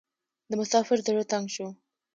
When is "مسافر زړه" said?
0.61-1.23